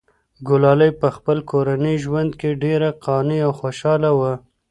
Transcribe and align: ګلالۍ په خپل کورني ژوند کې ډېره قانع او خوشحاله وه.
ګلالۍ 0.47 0.91
په 1.01 1.07
خپل 1.15 1.37
کورني 1.51 1.95
ژوند 2.03 2.31
کې 2.39 2.59
ډېره 2.63 2.89
قانع 3.05 3.39
او 3.47 3.51
خوشحاله 3.59 4.11
وه. 4.19 4.33